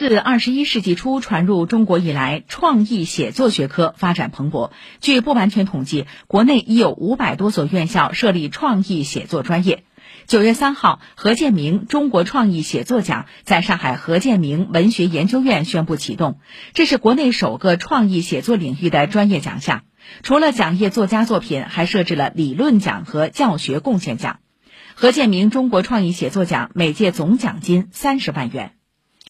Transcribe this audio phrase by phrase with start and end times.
[0.00, 4.70] 自二十一世纪初传入中国以来创意写作学科发展蓬勃。
[5.02, 9.84] 据不完全统计国内已有五百多所院校设立创意写作专业。
[10.26, 16.38] 九月三号何建明中国创意写作奖在上海何建明文学研究院宣布启动。
[16.72, 19.82] 这是国内首个创意写作领域的专业奖项
[20.22, 24.38] 除了奖业作家作品还设置了理论奖和教学贡献奖。
[24.94, 28.79] 何建明中国创意写作奖每届总奖金三十万元。